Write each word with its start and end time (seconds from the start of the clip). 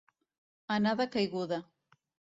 Anar 0.77 0.95
de 1.03 1.07
caiguda. 1.17 1.63